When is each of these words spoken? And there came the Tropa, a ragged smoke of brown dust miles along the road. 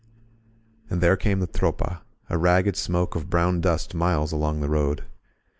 And 0.89 0.99
there 0.99 1.15
came 1.15 1.41
the 1.41 1.45
Tropa, 1.47 2.01
a 2.27 2.35
ragged 2.35 2.75
smoke 2.75 3.13
of 3.13 3.29
brown 3.29 3.61
dust 3.61 3.93
miles 3.93 4.31
along 4.31 4.59
the 4.61 4.67
road. 4.67 5.03